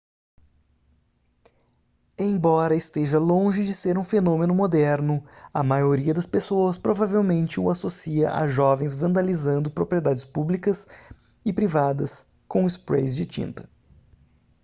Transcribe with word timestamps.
embora 2.17 2.73
esteja 2.75 3.19
longe 3.19 3.63
de 3.63 3.71
ser 3.71 3.99
um 3.99 4.03
fenômeno 4.03 4.51
moderno 4.51 5.23
a 5.53 5.61
maioria 5.61 6.11
das 6.11 6.25
pessoas 6.25 6.75
provavelmente 6.75 7.59
o 7.59 7.69
associa 7.69 8.33
a 8.33 8.47
jovens 8.47 8.95
vandalizando 8.95 9.69
propriedades 9.69 10.25
públicas 10.25 10.87
e 11.45 11.53
privadas 11.53 12.25
com 12.47 12.65
sprays 12.65 13.15
de 13.15 13.27
tinta 13.27 13.69